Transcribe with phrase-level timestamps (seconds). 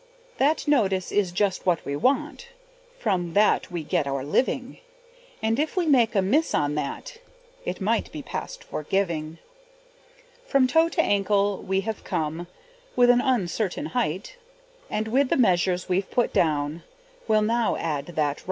[0.39, 2.47] That notice is just what we want,
[2.97, 4.79] From that we get our living;
[5.43, 7.17] And if we make a miss on that,
[7.65, 9.37] It might be past forgiving.
[10.47, 12.47] From toe to ankle we have come,
[12.95, 14.37] With an uncertain height,
[14.89, 16.81] And with the measures we've put down
[17.27, 18.39] Will now add that right.